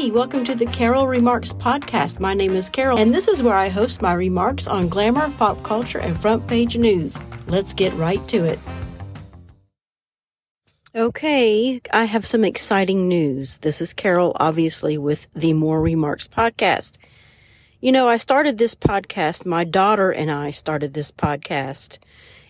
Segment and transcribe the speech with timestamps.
[0.00, 2.20] Hey, welcome to the Carol Remarks podcast.
[2.20, 5.62] My name is Carol, and this is where I host my remarks on glamour, pop
[5.62, 7.18] culture, and front page news.
[7.48, 8.58] Let's get right to it.
[10.94, 13.58] Okay, I have some exciting news.
[13.58, 16.96] This is Carol, obviously, with the More Remarks podcast.
[17.82, 21.98] You know, I started this podcast, my daughter and I started this podcast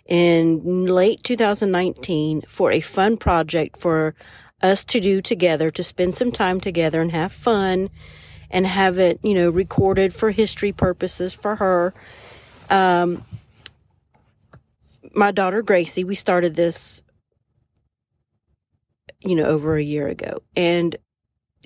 [0.06, 4.14] in late 2019 for a fun project for
[4.62, 7.90] us to do together, to spend some time together and have fun
[8.50, 11.94] and have it, you know, recorded for history purposes for her.
[12.68, 13.24] Um,
[15.14, 17.02] my daughter Gracie, we started this,
[19.20, 20.42] you know, over a year ago.
[20.56, 20.96] And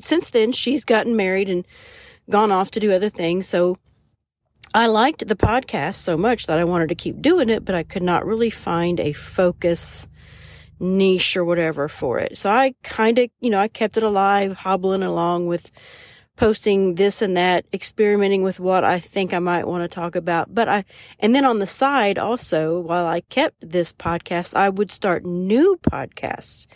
[0.01, 1.67] since then, she's gotten married and
[2.31, 3.47] gone off to do other things.
[3.47, 3.79] So
[4.75, 7.83] I liked the podcast so much that I wanted to keep doing it, but I
[7.83, 10.09] could not really find a focus
[10.80, 12.37] niche or whatever for it.
[12.37, 15.70] So I kind of, you know, I kept it alive, hobbling along with
[16.36, 20.55] posting this and that, experimenting with what I think I might want to talk about.
[20.55, 20.84] But I,
[21.20, 25.78] and then on the side also, while I kept this podcast, I would start new
[25.83, 26.66] podcasts.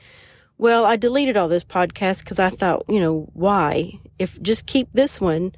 [0.58, 4.00] Well, I deleted all this podcasts because I thought, you know, why?
[4.18, 5.52] If just keep this one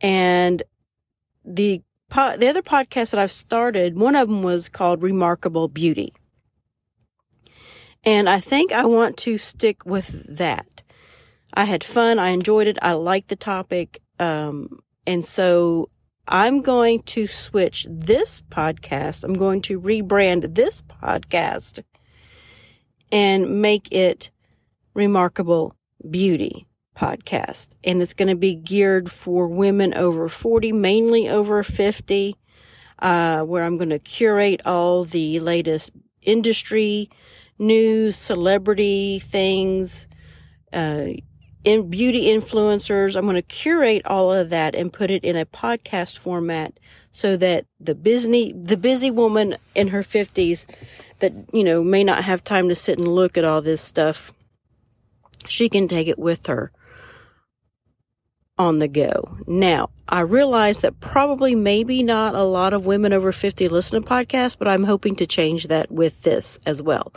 [0.00, 0.62] and
[1.44, 1.82] the
[2.14, 6.12] the other podcast that I've started, one of them was called Remarkable Beauty.
[8.04, 10.82] And I think I want to stick with that.
[11.54, 12.18] I had fun.
[12.18, 12.78] I enjoyed it.
[12.82, 14.00] I liked the topic.
[14.18, 15.90] Um, and so
[16.26, 19.22] I'm going to switch this podcast.
[19.22, 21.82] I'm going to rebrand this podcast
[23.12, 24.30] and make it
[24.94, 25.76] Remarkable
[26.10, 27.68] Beauty Podcast.
[27.84, 32.36] And it's going to be geared for women over 40, mainly over 50,
[32.98, 35.90] uh, where I'm going to curate all the latest
[36.22, 37.10] industry
[37.58, 40.06] news, celebrity things,
[40.72, 41.06] uh,
[41.64, 43.16] in beauty influencers.
[43.16, 46.78] I'm going to curate all of that and put it in a podcast format
[47.12, 50.66] so that the busy, the busy woman in her fifties
[51.20, 54.32] that, you know, may not have time to sit and look at all this stuff,
[55.46, 56.72] she can take it with her
[58.58, 59.36] on the go.
[59.46, 64.08] Now, I realize that probably maybe not a lot of women over 50 listen to
[64.08, 67.12] podcasts, but I'm hoping to change that with this as well.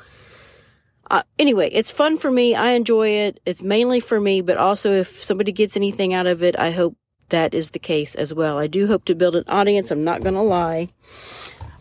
[1.11, 2.55] Uh, anyway, it's fun for me.
[2.55, 3.39] I enjoy it.
[3.45, 6.95] It's mainly for me, but also if somebody gets anything out of it, I hope
[7.29, 8.57] that is the case as well.
[8.57, 9.91] I do hope to build an audience.
[9.91, 10.89] I'm not going to lie,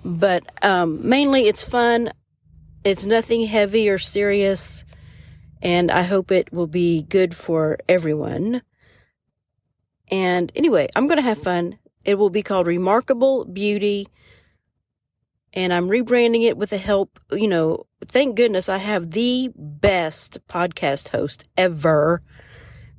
[0.04, 2.12] but um, mainly it's fun.
[2.82, 4.84] It's nothing heavy or serious,
[5.62, 8.62] and I hope it will be good for everyone.
[10.10, 11.78] And anyway, I'm going to have fun.
[12.04, 14.06] It will be called Remarkable Beauty
[15.54, 20.38] and I'm rebranding it with the help, you know, thank goodness I have the best
[20.48, 22.22] podcast host ever.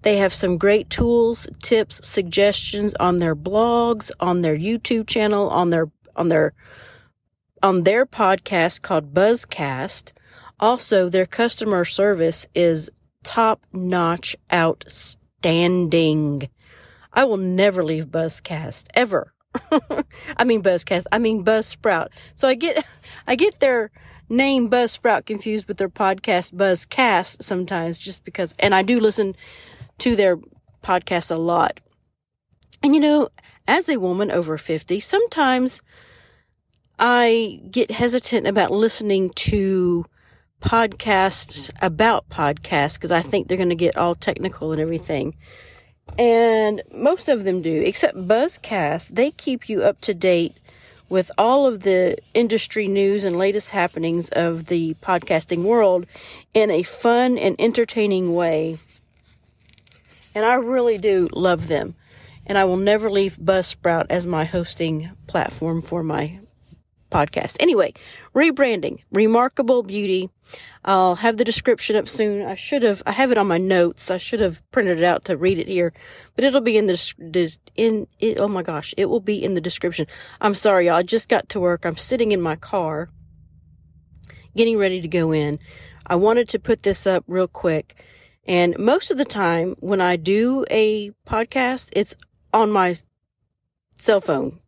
[0.04, 5.70] They have some great tools, tips, suggestions on their blogs, on their YouTube channel, on
[5.70, 6.54] their on their
[7.62, 10.14] on their podcast called Buzzcast.
[10.60, 12.90] Also, their customer service is
[13.24, 16.48] top notch outstanding.
[17.16, 19.34] I will never leave Buzzcast ever.
[20.38, 21.06] I mean Buzzcast.
[21.12, 22.10] I mean Buzzsprout.
[22.36, 22.86] So I get
[23.28, 23.90] I get their
[24.30, 29.36] name Buzzsprout confused with their podcast Buzzcast sometimes just because and I do listen
[30.00, 30.38] to their
[30.84, 31.80] podcast a lot.
[32.84, 33.30] And you know,
[33.68, 35.82] as a woman over 50, sometimes
[37.00, 40.06] I get hesitant about listening to
[40.62, 45.36] podcasts about podcasts because I think they're going to get all technical and everything.
[46.18, 49.16] And most of them do, except Buzzcast.
[49.16, 50.56] They keep you up to date
[51.10, 56.06] with all of the industry news and latest happenings of the podcasting world
[56.54, 58.78] in a fun and entertaining way.
[60.34, 61.96] And I really do love them.
[62.48, 66.40] And I will never leave Buzzsprout as my hosting platform for my
[67.16, 67.56] podcast.
[67.62, 67.94] Anyway,
[68.34, 70.30] rebranding, remarkable beauty.
[70.84, 72.46] I'll have the description up soon.
[72.46, 74.12] I should have, I have it on my notes.
[74.12, 75.94] I should have printed it out to read it here,
[76.36, 79.62] but it'll be in the, in, it, oh my gosh, it will be in the
[79.62, 80.08] description.
[80.42, 80.98] I'm sorry, y'all.
[80.98, 81.86] I just got to work.
[81.86, 83.10] I'm sitting in my car,
[84.56, 85.60] getting ready to go in.
[86.06, 88.04] I wanted to put this up real quick.
[88.48, 92.16] And most of the time when I do a podcast, it's
[92.54, 92.96] on my
[93.96, 94.60] cell phone,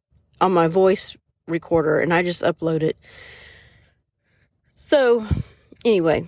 [0.42, 1.16] on my voice
[1.48, 2.98] recorder and I just upload it.
[4.76, 5.26] So,
[5.84, 6.28] anyway,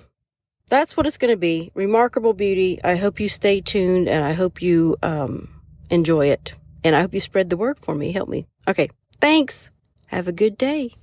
[0.67, 1.71] that's what it's going to be.
[1.75, 2.79] Remarkable beauty.
[2.83, 5.49] I hope you stay tuned and I hope you um,
[5.89, 6.55] enjoy it.
[6.83, 8.11] And I hope you spread the word for me.
[8.11, 8.47] Help me.
[8.67, 8.89] Okay.
[9.19, 9.71] Thanks.
[10.07, 10.93] Have a good day.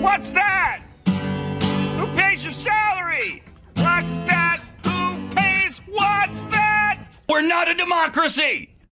[0.00, 0.82] What's that?
[1.98, 3.42] Who pays your salary?
[3.74, 4.62] What's that?
[4.84, 6.30] Who pays what?
[7.28, 8.70] We're not a democracy.